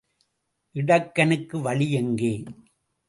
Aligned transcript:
இடக்கனுக்கு 0.75 1.57
வழி 1.61 1.87
எங்கே? 1.91 2.33